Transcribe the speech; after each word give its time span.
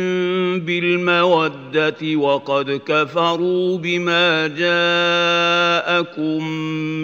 بالمودة 0.59 2.15
وقد 2.15 2.81
كفروا 2.85 3.77
بما 3.77 4.47
جاءكم 4.47 6.47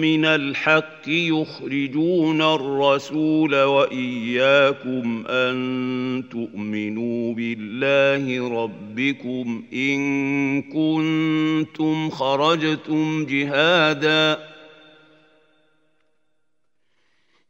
من 0.00 0.24
الحق 0.24 1.08
يخرجون 1.08 2.42
الرسول 2.42 3.62
وإياكم 3.62 5.24
أن 5.28 6.24
تؤمنوا 6.30 7.34
بالله 7.34 8.48
ربكم 8.62 9.62
إن 9.72 10.62
كنتم 10.62 12.10
خرجتم 12.10 13.26
جهادا 13.26 14.38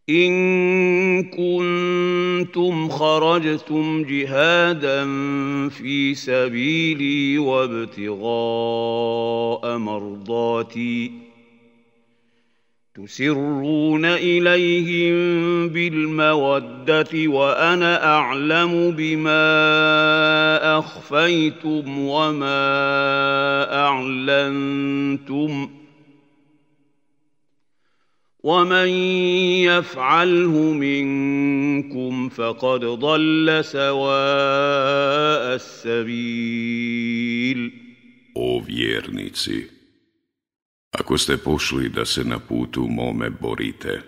إن 0.08 1.22
كنتم 1.24 2.88
خرجتم 2.88 4.02
جهادا 4.02 5.04
في 5.68 6.14
سبيلي 6.14 7.38
وابتغاء 7.38 8.18
مرضاتي 9.78 11.12
تسرون 12.94 14.04
إليهم 14.04 15.68
بالمودة 15.68 17.08
وأنا 17.14 18.06
أعلم 18.06 18.90
بما 18.90 19.38
أخفيتم 20.78 21.98
وما 21.98 22.66
أعلنتم 23.86 25.66
ۖ 25.66 25.79
ومن 28.45 28.87
يفعله 29.65 30.73
منكم 30.73 32.29
فقد 32.29 32.79
ضل 32.85 33.61
سواء 33.65 35.55
السبيل 35.55 37.05
O 38.35 38.59
vjernici, 38.59 39.67
ako 40.91 41.17
ste 41.17 41.37
pošli 41.37 41.89
da 41.89 42.05
se 42.05 42.23
na 42.23 42.39
putu 42.39 42.87
mome 42.87 43.29
borite 43.29 44.01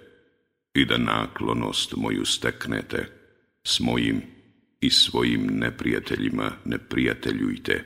i 0.73 0.85
da 0.85 0.97
naklonost 0.97 1.95
moju 1.95 2.25
steknete, 2.25 3.05
s 3.63 3.79
mojim 3.79 4.21
i 4.81 4.89
svojim 4.89 5.47
neprijateljima 5.51 6.51
ne 6.65 6.77
prijateljujte 6.77 7.83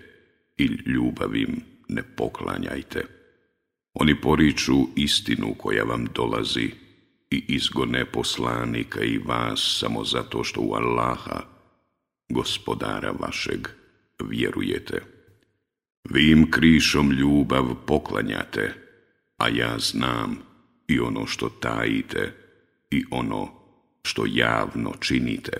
i 0.58 0.66
ljubavim 0.86 1.62
ne 1.88 2.04
poklanjajte. 2.16 3.06
Oni 4.01 4.21
poriču 4.21 4.75
istinu 4.97 5.55
koja 5.59 5.85
vam 5.85 6.07
dolazi 6.15 6.71
i 7.31 7.45
izgone 7.49 8.05
poslanika 8.05 9.01
i 9.01 9.19
vas 9.19 9.77
samo 9.81 10.05
zato 10.05 10.45
što 10.45 10.61
u 10.61 10.75
Allaha, 10.75 11.41
gospodara 12.29 13.11
vašeg, 13.11 13.69
vjerujete. 14.25 15.03
Vi 16.11 16.31
im 16.31 16.51
krišom 16.51 17.11
ljubav 17.11 17.75
poklanjate, 17.87 18.75
a 19.37 19.49
ja 19.49 19.79
znam 19.79 20.39
i 20.89 21.01
ono 21.01 21.27
što 21.27 21.49
tajite 21.49 22.35
i 22.91 23.05
ono 23.11 23.49
što 24.03 24.27
javno 24.29 24.93
činite. 25.01 25.53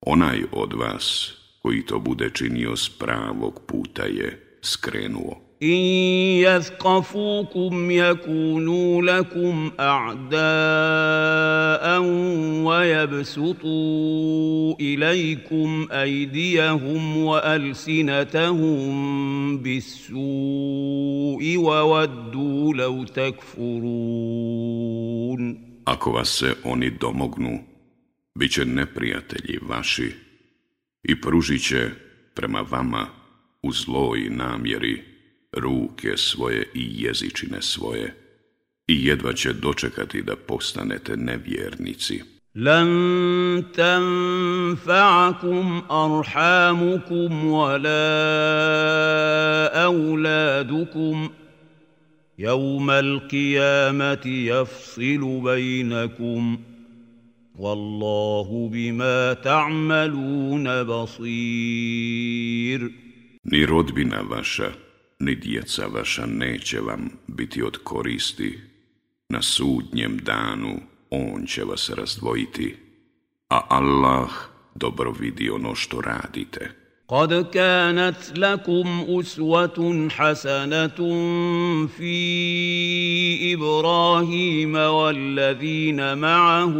Onaj 0.00 0.44
od 0.52 0.72
vas 0.72 1.34
koji 1.62 1.82
to 1.82 1.98
bude 1.98 2.30
činio 2.30 2.76
s 2.76 2.88
pravog 2.98 3.62
puta 3.66 4.02
je 4.02 4.58
skrenuo. 4.62 5.45
إن 5.65 5.77
يثقفوكم 6.41 7.91
يكونوا 7.91 9.01
لكم 9.01 9.71
أعداء 9.79 10.41
ويبسطوا 12.65 13.95
إليكم 14.79 15.87
أيديهم 15.91 17.17
وألسنتهم 17.17 18.87
بالسوء 19.57 20.17
وودوا 21.57 22.73
لو 22.73 23.03
تكفرون 23.03 24.41
Ako 25.85 26.11
vas 26.11 26.29
se 26.29 26.53
oni 26.63 26.89
domognu, 26.89 27.59
bit 28.35 28.51
će 28.51 28.65
neprijatelji 28.65 29.59
vaši 29.61 30.11
i 31.03 31.21
pružit 31.21 31.67
će 31.67 31.89
prema 32.35 32.61
vama 32.71 33.07
u 33.63 33.71
zloj 33.71 34.19
namjeri 34.29 35.11
Ruke 35.56 36.16
svoje 36.16 36.70
i 36.74 37.04
jezičine 37.04 37.62
svoje 37.62 38.14
i 38.86 39.06
jedva 39.06 39.32
će 39.32 39.52
dočekati 39.52 40.22
da 40.22 40.36
postanete 40.36 41.16
nevjernici. 41.16 42.22
لن 42.56 43.64
تنفعكم 43.74 45.66
أرحامكم 45.90 47.44
ولا 47.46 48.06
أولادكم 49.84 51.30
يوم 52.38 52.90
القيامة 52.90 54.26
يفصل 54.26 55.40
بينكم 55.44 56.58
والله 57.58 58.70
بما 58.72 59.32
تعملون 59.32 60.82
بصير 60.82 61.76
Ni 63.52 63.66
rodbina 63.66 64.20
vaša, 64.20 64.72
ni 65.19 65.35
djeca 65.35 65.85
vaša 65.85 66.25
neće 66.25 66.79
vam 66.79 67.09
biti 67.27 67.63
od 67.63 67.77
koristi. 67.83 68.59
Na 69.29 69.41
sudnjem 69.41 70.17
danu 70.17 70.79
on 71.09 71.45
će 71.45 71.63
vas 71.63 71.89
razdvojiti, 71.89 72.77
a 73.49 73.61
Allah 73.69 74.29
dobro 74.75 75.11
vidi 75.11 75.49
ono 75.49 75.75
što 75.75 76.01
radite. 76.01 76.81
قد 77.11 77.33
كانت 77.51 78.37
لكم 78.37 79.05
أسوة 79.09 80.07
حسنة 80.09 80.99
في 81.87 82.15
إبراهيم 83.54 84.74
والذين 84.74 86.18
معه 86.18 86.74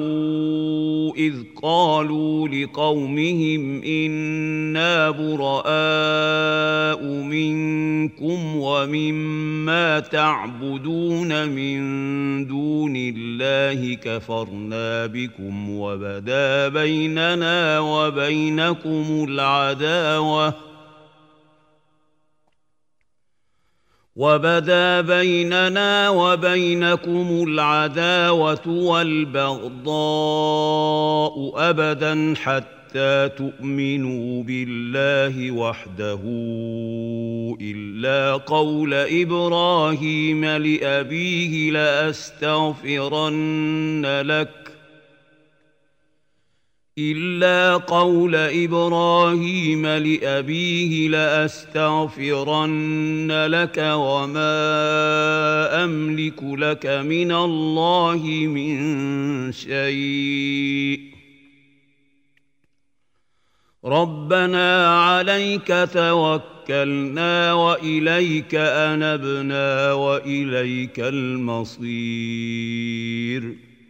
إذ 1.16 1.34
قالوا 1.62 2.48
لقومهم 2.48 3.82
إنا 3.82 5.10
براء 5.10 7.04
منكم 7.04 8.56
ومما 8.56 10.00
تعبدون 10.00 11.48
من 11.48 11.76
دون 12.46 12.94
الله 12.96 13.94
كفرنا 13.94 15.06
بكم 15.06 15.70
وبدا 15.70 16.68
بيننا 16.68 17.80
وبينكم 17.80 19.26
العداوة 19.28 20.54
وبدا 24.16 25.00
بيننا 25.00 26.08
وبينكم 26.08 27.44
العداوة 27.48 28.68
والبغضاء 28.68 29.92
أبدا 31.56 32.34
حتى 32.36 33.28
تؤمنوا 33.28 34.42
بالله 34.42 35.50
وحده 35.50 36.20
إلا 37.60 38.32
قول 38.36 38.94
إبراهيم 38.94 40.44
لأبيه 40.44 41.70
لأستغفرن 41.70 43.26
لك 44.24 44.75
إلا 46.98 47.76
قول 47.76 48.34
إبراهيم 48.34 49.86
لأبيه 49.86 51.08
لأستغفرن 51.08 52.66
لك 53.46 53.78
وما 53.78 54.54
أملك 55.84 56.42
لك 56.42 56.86
من 56.86 57.32
الله 57.32 58.22
من 58.48 59.52
شيء 59.52 61.00
ربنا 63.84 65.00
عليك 65.00 65.88
توكلنا 65.92 67.52
واليك 67.52 68.54
انبنا 68.54 69.92
واليك 69.92 71.00
المصير 71.00 72.46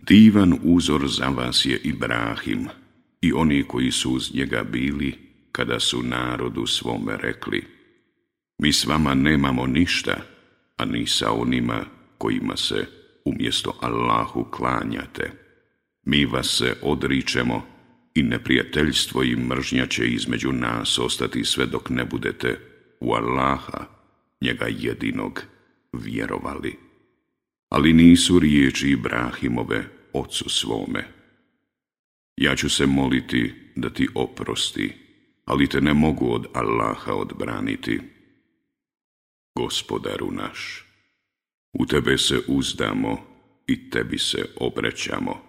Divan 0.06 0.52
uzor 0.62 1.02
za 1.10 1.28
vas 1.34 1.66
je 1.66 1.80
Ibrahim. 1.82 2.68
I 3.26 3.32
oni 3.32 3.62
koji 3.62 3.90
su 3.90 4.12
uz 4.12 4.34
njega 4.34 4.62
bili 4.62 5.14
kada 5.52 5.80
su 5.80 6.02
narodu 6.02 6.66
svome 6.66 7.16
rekli 7.16 7.64
Mi 8.58 8.72
s 8.72 8.86
vama 8.86 9.14
nemamo 9.14 9.66
ništa, 9.66 10.16
a 10.76 10.84
ni 10.84 11.06
sa 11.06 11.32
onima 11.32 11.84
kojima 12.18 12.56
se 12.56 12.86
umjesto 13.24 13.78
Allahu 13.80 14.44
klanjate. 14.44 15.30
Mi 16.04 16.24
vas 16.24 16.46
se 16.46 16.76
odričemo 16.82 17.66
i 18.14 18.22
neprijateljstvo 18.22 19.22
i 19.22 19.36
mržnja 19.36 19.86
će 19.86 20.06
između 20.06 20.52
nas 20.52 20.98
ostati 20.98 21.44
sve 21.44 21.66
dok 21.66 21.90
ne 21.90 22.04
budete 22.04 22.58
u 23.00 23.12
Allaha, 23.12 23.84
njega 24.40 24.66
jedinog, 24.68 25.42
vjerovali. 25.92 26.78
Ali 27.68 27.92
nisu 27.92 28.38
riječi 28.38 28.90
Ibrahimove 28.90 29.84
ocu 30.12 30.50
svome. 30.50 31.08
Ja 32.37 32.55
ću 32.55 32.69
se 32.69 32.85
moliti 32.85 33.53
da 33.75 33.89
ti 33.89 34.07
oprosti, 34.15 34.93
ali 35.45 35.67
te 35.67 35.81
ne 35.81 35.93
mogu 35.93 36.33
od 36.33 36.45
Allaha 36.53 37.13
odbraniti. 37.13 37.99
Gospodaru 39.55 40.31
naš, 40.31 40.85
u 41.73 41.85
tebe 41.85 42.17
se 42.17 42.39
uzdamo 42.47 43.17
i 43.67 43.89
tebi 43.89 44.17
se 44.17 44.45
obrećamo 44.55 45.41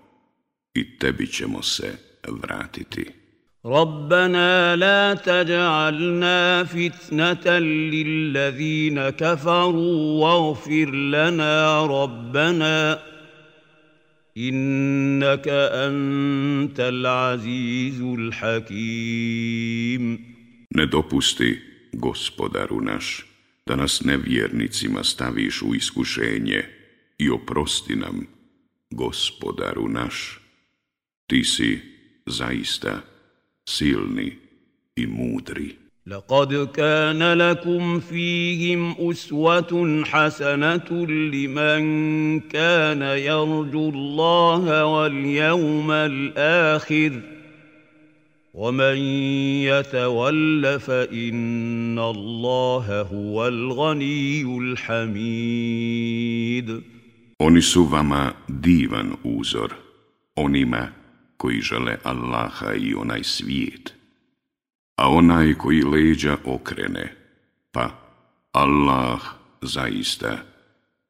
i 0.75 0.99
tebi 0.99 1.27
ćemo 1.27 1.63
se 1.63 1.99
vratiti. 2.29 3.23
ربنا 3.67 4.77
لا 4.77 5.15
تجعلنا 5.15 6.65
فتنة 6.65 7.59
للذين 7.59 9.11
كفروا 9.11 10.21
واغفر 10.21 10.91
لنا 10.91 11.87
ربنا 11.87 13.06
إنك 14.37 15.49
أنت 15.49 16.81
العزيز 16.81 18.01
الحكيم 18.01 19.43
Ne 20.75 20.87
dopusti, 20.87 21.61
gospodaru 21.93 22.81
naš, 22.81 23.27
da 23.67 23.77
nas 23.77 24.05
nevjernicima 24.05 25.05
staviš 25.05 25.63
u 25.63 25.75
iskušenje 25.75 26.65
i 27.19 27.31
oprosti 27.31 27.97
nam, 27.97 28.27
gospodaru 28.91 29.89
naš. 29.89 30.41
Ti 31.27 31.45
si 31.45 31.81
zaista 32.27 33.01
silni 33.65 34.37
i 34.97 35.07
mudri. 35.07 35.77
لقد 36.08 36.68
كان 36.74 37.34
لكم 37.34 38.00
فيهم 38.00 38.96
أسوة 39.00 40.04
حسنة 40.06 41.06
لمن 41.08 42.40
كان 42.40 43.02
يرجو 43.02 43.90
الله 43.90 44.86
واليوم 44.86 45.92
الآخر 45.92 47.22
ومن 48.54 48.98
يتول 49.68 50.80
فإن 50.80 52.00
الله 52.00 53.02
هو 53.02 53.48
الغني 53.48 54.42
الحميد 54.60 55.88
Oni 57.40 57.62
su 57.62 57.84
vama 57.84 58.34
divan 58.48 59.12
uzor, 59.24 59.74
onima 60.36 60.88
koji 61.38 61.62
žele 61.62 61.98
Allaha 62.04 62.74
i 62.74 62.94
onaj 62.96 63.24
svijet. 63.24 63.97
a 64.98 65.10
onaj 65.10 65.54
koji 65.54 65.82
leđa 65.82 66.38
okrene, 66.46 67.14
pa 67.72 67.90
Allah 68.52 69.22
zaista 69.62 70.38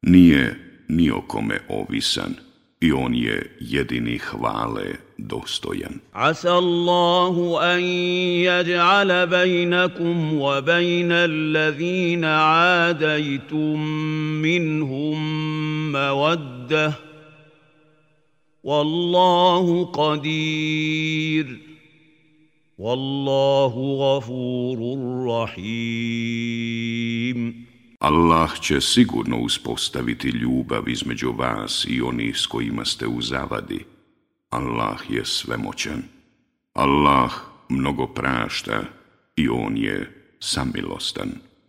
nije 0.02 0.68
ni 0.88 1.10
o 1.10 1.20
kome 1.20 1.58
ovisan 1.68 2.34
i 2.80 2.92
on 2.92 3.14
je 3.14 3.56
jedini 3.60 4.18
hvale 4.18 4.86
dostojan. 5.18 6.00
Asa 6.12 6.52
Allahu 6.54 7.56
an 7.56 7.80
yaj'ala 7.80 9.26
bejnakum 9.26 10.38
wa 10.38 10.60
bejna 10.60 11.24
allazina 11.24 12.32
adajtum 12.88 13.80
minhum 14.42 15.18
mawaddah. 15.92 16.92
Wallahu 18.64 19.90
qadir. 19.92 21.68
Wallahu 22.78 23.98
gafurur 23.98 25.26
rahim. 25.26 26.58
Allah 27.98 28.60
će 28.60 28.80
sigurno 28.80 29.38
uspostaviti 29.38 30.28
ljubav 30.28 30.88
između 30.88 31.32
vas 31.32 31.86
i 31.88 32.00
onih 32.00 32.36
s 32.38 32.46
kojima 32.46 32.84
ste 32.84 33.06
u 33.06 33.22
zavadi. 33.22 33.84
Allah 34.50 35.00
je 35.08 35.24
svemoćan. 35.24 36.02
Allah 36.72 37.32
mnogo 37.68 38.06
prašta 38.06 38.82
i 39.36 39.48
on 39.48 39.76
je 39.76 40.24
samilostan. 40.40 41.47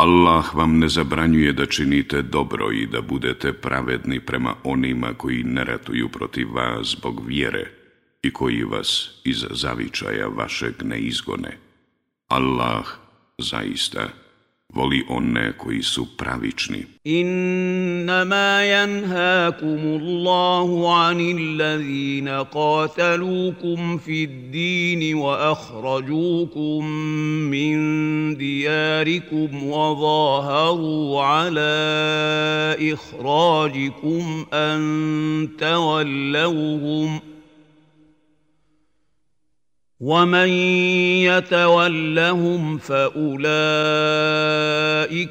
Allah 0.00 0.54
vam 0.54 0.78
ne 0.78 0.88
zabranjuje 0.88 1.52
da 1.52 1.66
činite 1.66 2.22
dobro 2.22 2.72
i 2.72 2.86
da 2.86 3.00
budete 3.00 3.52
pravedni 3.52 4.20
prema 4.20 4.54
onima 4.64 5.14
koji 5.14 5.44
ne 5.44 5.64
ratuju 5.64 6.08
protiv 6.08 6.54
vas 6.54 6.86
zbog 6.86 7.26
vjere 7.26 7.70
i 8.22 8.32
koji 8.32 8.64
vas 8.64 9.10
iz 9.24 9.44
zavičaja 9.50 10.26
vašeg 10.26 10.74
ne 10.82 10.98
izgone. 10.98 11.58
Allah 12.28 12.86
zaista 13.38 14.08
voli 14.72 15.04
one 15.08 15.52
koji 15.58 15.82
su 15.82 16.06
pravični. 16.16 16.84
إنما 17.06 18.64
ينهاكم 18.64 19.80
الله 20.00 20.94
عن 20.94 21.20
الذين 21.20 22.28
قاتلوكم 22.28 23.98
في 23.98 24.24
الدين 24.24 25.14
وأخرجوكم 25.14 26.84
من 27.50 27.76
دياركم 28.36 29.64
وظاهروا 29.64 31.22
على 31.22 31.76
إخراجكم 32.92 34.46
أن 34.52 35.48
تولوهم 35.58 37.20
ومن 39.99 40.49
يتولهم 41.29 42.77
فاولئك 42.77 43.37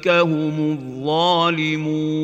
هم 0.07 0.71
الظالمون 0.71 2.15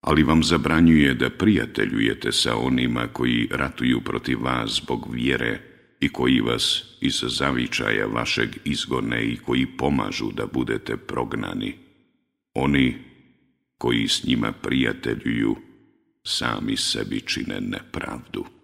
Ali 0.00 0.22
vam 0.22 0.42
zabranjuje 0.42 1.14
da 1.14 1.30
prijateljujete 1.30 2.32
sa 2.32 2.56
onima 2.56 3.06
koji 3.12 3.48
ratuju 3.50 4.00
protiv 4.00 4.42
vas 4.42 4.70
zbog 4.70 5.14
vjere 5.14 5.60
i 6.00 6.08
koji 6.08 6.40
vas 6.40 6.84
iz 7.00 7.24
zavičaja 7.26 8.06
vašeg 8.06 8.48
izgone 8.64 9.24
i 9.24 9.36
koji 9.36 9.66
pomažu 9.66 10.32
da 10.32 10.46
budete 10.46 10.96
prognani. 10.96 11.74
Oni 12.54 12.96
koji 13.78 14.08
s 14.08 14.24
njima 14.24 14.52
prijateljuju 14.52 15.56
sami 16.24 16.76
sebi 16.76 17.20
čine 17.20 17.60
nepravdu. 17.60 18.44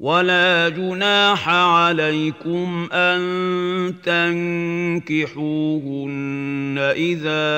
ولا 0.00 0.68
جناح 0.68 1.48
عليكم 1.48 2.88
أن 2.92 3.20
تنكحوهن 5.04 6.78
إذا 6.78 7.48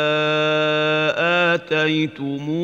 آتيتموهن 1.55 2.61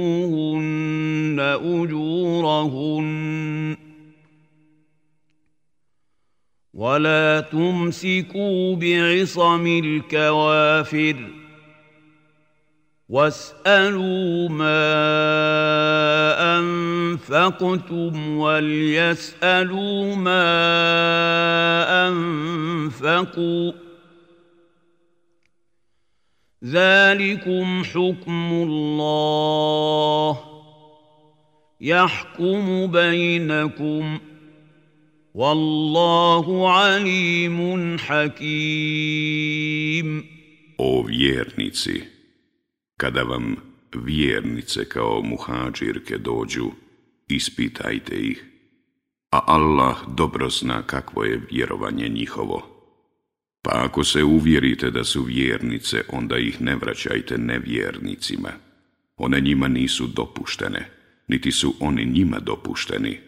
أجورهن. 1.62 3.06
ولا 6.74 7.40
تمسكوا 7.40 8.76
بعصم 8.76 9.66
الكوافر. 9.66 11.35
واسالوا 13.08 14.48
ما 14.48 14.82
انفقتم 16.58 18.36
وليسالوا 18.38 20.14
ما 20.16 20.48
انفقوا 22.08 23.72
ذلكم 26.64 27.84
حكم 27.84 28.50
الله 28.52 30.40
يحكم 31.80 32.86
بينكم 32.86 34.18
والله 35.34 36.72
عليم 36.72 37.98
حكيم. 37.98 39.46
O 40.78 41.02
vjernici, 41.02 42.15
kada 42.96 43.22
vam 43.22 43.56
vjernice 43.94 44.88
kao 44.88 45.22
muhađirke 45.22 46.18
dođu, 46.18 46.70
ispitajte 47.28 48.16
ih, 48.16 48.44
a 49.30 49.40
Allah 49.46 49.96
dobro 50.16 50.50
zna 50.50 50.82
kakvo 50.82 51.24
je 51.24 51.40
vjerovanje 51.50 52.08
njihovo. 52.08 52.76
Pa 53.62 53.70
ako 53.84 54.04
se 54.04 54.24
uvjerite 54.24 54.90
da 54.90 55.04
su 55.04 55.22
vjernice, 55.22 56.02
onda 56.08 56.38
ih 56.38 56.60
ne 56.60 56.76
vraćajte 56.76 57.38
nevjernicima. 57.38 58.50
One 59.16 59.40
njima 59.40 59.68
nisu 59.68 60.06
dopuštene, 60.06 60.90
niti 61.28 61.52
su 61.52 61.74
oni 61.80 62.04
njima 62.04 62.38
dopušteni, 62.38 63.20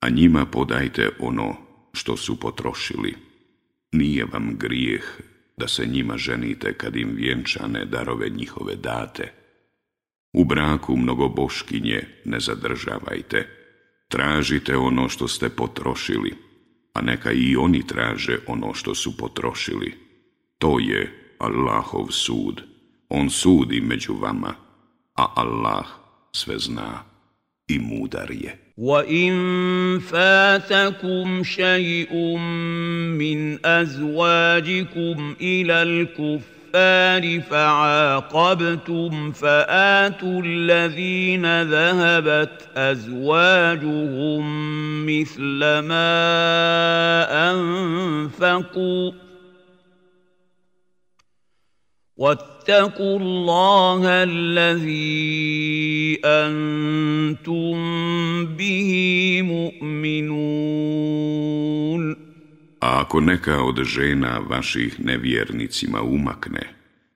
a 0.00 0.08
njima 0.10 0.46
podajte 0.46 1.10
ono 1.18 1.56
što 1.92 2.16
su 2.16 2.40
potrošili. 2.40 3.14
Nije 3.92 4.24
vam 4.24 4.56
grijeh 4.58 5.04
da 5.58 5.68
se 5.68 5.86
njima 5.86 6.16
ženite 6.16 6.72
kad 6.72 6.96
im 6.96 7.14
vjenčane 7.14 7.84
darove 7.84 8.28
njihove 8.28 8.76
date. 8.76 9.32
U 10.32 10.44
braku 10.44 10.96
mnogoboškinje 10.96 12.02
ne 12.24 12.40
zadržavajte, 12.40 13.48
tražite 14.08 14.76
ono 14.76 15.08
što 15.08 15.28
ste 15.28 15.48
potrošili, 15.48 16.34
a 16.94 17.00
neka 17.00 17.32
i 17.32 17.56
oni 17.56 17.86
traže 17.86 18.38
ono 18.46 18.74
što 18.74 18.94
su 18.94 19.16
potrošili. 19.16 19.94
To 20.58 20.78
je 20.78 21.34
Allahov 21.38 22.06
sud. 22.10 22.62
On 23.08 23.30
sudi 23.30 23.80
među 23.80 24.14
vama, 24.14 24.54
a 25.14 25.32
Allah 25.36 25.86
sve 26.32 26.58
zna 26.58 27.04
i 27.68 27.78
mudar 27.78 28.30
je. 28.30 28.67
وان 28.78 29.98
فاتكم 29.98 31.42
شيء 31.42 32.14
من 33.18 33.66
ازواجكم 33.66 35.34
إلى 35.40 35.82
الكفار 35.82 37.40
فعاقبتم 37.40 39.32
فاتوا 39.32 40.42
الذين 40.44 41.62
ذهبت 41.62 42.68
ازواجهم 42.76 44.46
مثل 45.06 45.58
ما 45.78 46.10
انفقوا 47.50 49.12
واتقوا 52.17 53.19
الله 53.19 54.01
الذي 54.23 56.19
انتم 56.25 57.75
به 58.45 58.91
مؤمنون 59.41 60.73
A 62.83 62.99
ako 63.07 63.19
neka 63.19 63.63
od 63.63 63.83
žena 63.83 64.43
vaših 64.49 64.99
nevjernicima 64.99 66.01
umakne, 66.01 66.61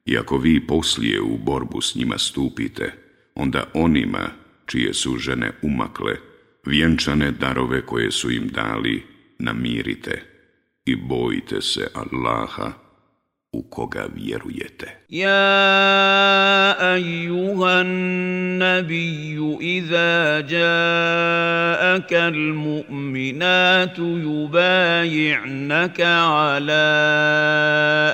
i 0.06 0.18
ako 0.18 0.38
vi 0.38 0.68
poslije 0.68 1.22
u 1.22 1.38
borbu 1.38 1.82
s 1.82 1.96
njima 1.96 2.18
stupite, 2.18 2.94
onda 3.36 3.64
onima 3.74 4.30
čije 4.66 4.94
su 4.94 5.18
žene 5.18 5.52
umakle, 5.62 6.16
vjenčane 6.66 7.32
darove 7.32 7.86
koje 7.86 8.12
su 8.12 8.32
im 8.32 8.48
dali, 8.48 9.04
namirite 9.40 10.24
i 10.86 10.96
bojite 10.96 11.62
se 11.62 11.88
Allaha, 11.94 12.81
u 13.53 13.63
koga 13.63 14.07
vjerujete. 14.15 14.87
يا 15.13 16.95
ايها 16.95 17.81
النبي 17.81 19.57
اذا 19.61 20.41
جاءك 20.41 22.13
المؤمنات 22.13 23.99
يبايعنك 23.99 26.01
على 26.01 26.93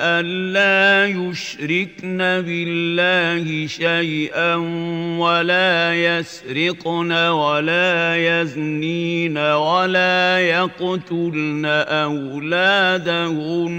ان 0.02 0.52
لا 0.52 1.07
يشركن 1.07 2.18
بالله 2.18 3.66
شيئا 3.66 4.54
ولا 5.18 5.95
يسرقن 5.95 7.12
ولا 7.12 8.16
يزنين 8.16 9.38
ولا 9.38 10.38
يقتلن 10.38 11.64
اولادهن 12.04 13.78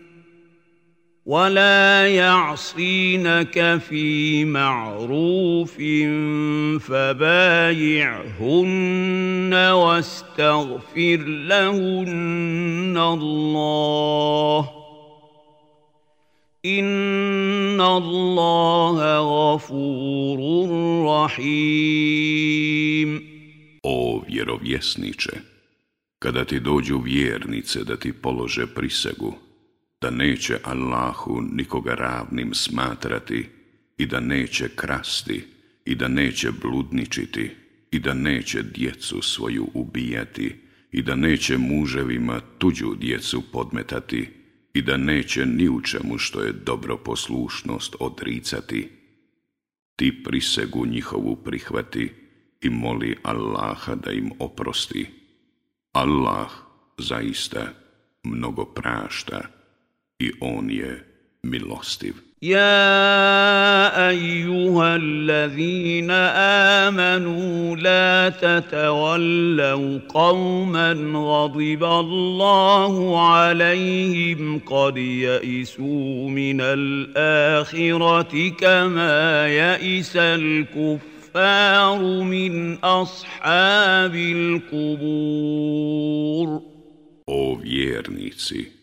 ولا 1.31 2.07
يعصينك 2.07 3.79
في 3.87 4.45
معروف 4.45 5.75
فبايعهن 6.83 8.33
واستغفر 9.53 11.17
لهن 11.47 12.97
الله 12.97 14.69
ان 16.65 17.81
الله 17.81 18.97
غفور 19.19 20.39
رحيم. 21.07 22.51
O 23.83 24.21
vjerovjesniče, 24.27 25.31
kada 26.19 26.45
ti 26.45 26.59
dođu 26.59 26.97
vjernice 26.97 27.83
da 27.83 27.95
ti 27.97 28.13
polože 28.13 28.67
prisegu, 28.67 29.33
da 30.01 30.09
neće 30.09 30.57
Allahu 30.63 31.41
nikoga 31.51 31.95
ravnim 31.95 32.53
smatrati 32.53 33.49
i 33.97 34.05
da 34.05 34.19
neće 34.19 34.69
krasti 34.75 35.43
i 35.85 35.95
da 35.95 36.07
neće 36.07 36.51
bludničiti 36.61 37.51
i 37.91 37.99
da 37.99 38.13
neće 38.13 38.61
djecu 38.61 39.21
svoju 39.21 39.67
ubijati 39.73 40.55
i 40.91 41.01
da 41.01 41.15
neće 41.15 41.57
muževima 41.57 42.41
tuđu 42.57 42.95
djecu 42.95 43.43
podmetati 43.51 44.29
i 44.73 44.81
da 44.81 44.97
neće 44.97 45.45
ni 45.45 45.69
u 45.69 45.81
čemu 45.81 46.17
što 46.17 46.41
je 46.41 46.51
dobro 46.51 46.97
poslušnost 46.97 47.95
odricati. 47.99 48.89
Ti 49.95 50.23
prisegu 50.23 50.85
njihovu 50.85 51.35
prihvati 51.35 52.11
i 52.61 52.69
moli 52.69 53.17
Allaha 53.23 53.95
da 53.95 54.11
im 54.11 54.31
oprosti. 54.39 55.05
Allah 55.91 56.51
zaista 56.97 57.73
mnogo 58.23 58.65
prašta 58.65 59.60
i 60.25 60.31
on 60.39 60.69
je 60.69 60.91
milostiv. 61.43 62.15
يا 62.43 64.09
أيها 64.09 64.95
الذين 64.95 66.11
آمنوا 66.81 67.75
لا 67.75 68.29
تتولوا 68.29 69.99
قوما 70.09 70.93
غضب 71.13 71.83
الله 71.83 73.27
عليهم 73.31 74.59
قد 74.59 74.97
يئسوا 74.97 76.29
من 76.29 76.61
الآخرة 76.61 78.49
كما 78.49 79.47
يئس 79.47 80.17
الكفار 80.17 81.99
من 82.23 82.73
أصحاب 82.75 84.15
القبور 84.85 85.81
O 87.27 87.55
vjernici, 87.55 88.80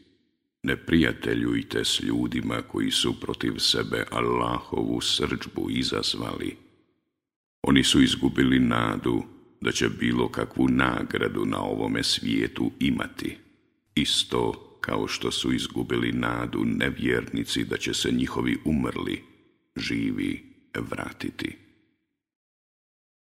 Ne 0.62 0.76
prijateljujte 0.76 1.84
s 1.84 2.00
ljudima 2.00 2.62
koji 2.62 2.90
su 2.90 3.20
protiv 3.20 3.54
sebe 3.58 4.04
Allahovu 4.10 5.00
srđbu 5.00 5.70
izazvali. 5.70 6.56
Oni 7.62 7.84
su 7.84 8.02
izgubili 8.02 8.58
nadu 8.58 9.22
da 9.60 9.72
će 9.72 9.88
bilo 9.88 10.28
kakvu 10.28 10.68
nagradu 10.68 11.44
na 11.44 11.62
ovome 11.62 12.02
svijetu 12.02 12.70
imati. 12.80 13.36
Isto 13.94 14.64
kao 14.80 15.08
što 15.08 15.30
su 15.30 15.52
izgubili 15.52 16.12
nadu 16.12 16.64
nevjernici 16.64 17.64
da 17.64 17.76
će 17.76 17.94
se 17.94 18.12
njihovi 18.12 18.58
umrli, 18.64 19.22
živi, 19.76 20.44
vratiti. 20.74 21.67